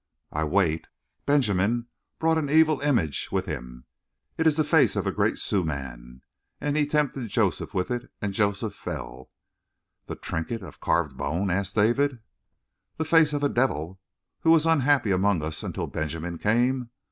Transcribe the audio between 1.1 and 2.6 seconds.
"Benjamin brought an